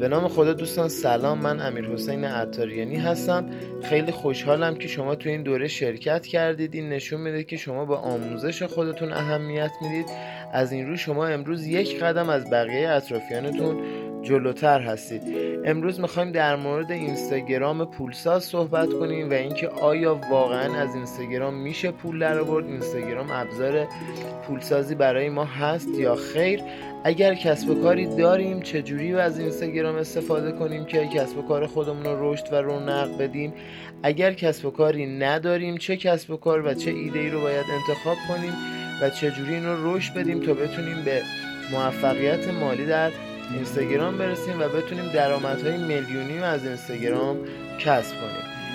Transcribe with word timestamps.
به 0.00 0.08
نام 0.08 0.28
خدا 0.28 0.52
دوستان 0.52 0.88
سلام. 0.88 1.38
من 1.38 1.60
امیر 1.60 1.84
حسین 1.84 2.24
عطاریانی 2.24 2.96
هستم. 2.96 3.50
خیلی 3.82 4.12
خوشحالم 4.12 4.74
که 4.74 4.88
شما 4.88 5.14
تو 5.14 5.28
این 5.28 5.42
دوره 5.42 5.68
شرکت 5.68 6.26
کردید. 6.26 6.74
این 6.74 6.88
نشون 6.88 7.20
میده 7.20 7.44
که 7.44 7.56
شما 7.56 7.84
به 7.84 7.96
آموزش 7.96 8.62
خودتون 8.62 9.12
اهمیت 9.12 9.70
می‌دید. 9.82 10.06
از 10.52 10.72
این 10.72 10.88
رو 10.88 10.96
شما 10.96 11.26
امروز 11.26 11.66
یک 11.66 12.00
قدم 12.00 12.28
از 12.28 12.50
بقیه 12.50 12.88
اطرافیانتون 12.88 13.76
جلوتر 14.28 14.80
هستید. 14.80 15.22
امروز 15.64 16.00
می‌خوایم 16.00 16.32
در 16.32 16.56
مورد 16.56 16.92
اینستاگرام 16.92 17.84
پولساز 17.84 18.44
صحبت 18.44 18.92
کنیم 18.92 19.30
و 19.30 19.32
اینکه 19.32 19.68
آیا 19.68 20.20
واقعا 20.30 20.80
از 20.80 20.94
اینستاگرام 20.94 21.54
میشه 21.54 21.90
پول 21.90 22.18
در 22.18 22.38
آورد 22.38 22.66
اینستاگرام 22.66 23.30
ابزار 23.30 23.86
پولسازی 24.46 24.94
برای 24.94 25.28
ما 25.28 25.44
هست 25.44 25.88
یا 25.88 26.14
خیر. 26.14 26.60
اگر 27.04 27.34
کسب 27.34 27.70
و 27.70 27.82
کاری 27.82 28.16
داریم 28.16 28.60
چجوری 28.60 29.14
از 29.14 29.38
اینستاگرام 29.38 29.96
استفاده 29.96 30.52
کنیم 30.52 30.84
که 30.84 31.06
کسب 31.06 31.38
و 31.38 31.42
کار 31.42 31.66
خودمون 31.66 32.04
رو 32.04 32.32
رشد 32.32 32.52
و 32.52 32.56
رونق 32.56 33.18
بدیم؟ 33.18 33.52
اگر 34.02 34.32
کسب 34.32 34.66
و 34.66 34.70
کاری 34.70 35.18
نداریم 35.18 35.76
چه 35.76 35.96
کسب 35.96 36.30
و 36.30 36.36
کار 36.36 36.66
و 36.66 36.74
چه 36.74 36.90
ایده 36.90 37.18
ای 37.18 37.30
رو 37.30 37.40
باید 37.40 37.64
انتخاب 37.72 38.16
کنیم 38.28 38.52
و 39.02 39.10
چجوری 39.10 39.54
این 39.54 39.64
رو 39.64 39.96
رشد 39.96 40.14
بدیم 40.14 40.40
تا 40.40 40.54
بتونیم 40.54 41.04
به 41.04 41.22
موفقیت 41.72 42.48
مالی 42.48 42.86
در 42.86 43.10
اینستاگرام 43.52 44.18
برسیم 44.18 44.60
و 44.60 44.68
بتونیم 44.68 45.08
درآمدهای 45.08 45.76
میلیونی 45.76 46.38
از 46.38 46.64
اینستاگرام 46.64 47.36
کسب 47.78 48.14
کنیم. 48.20 48.65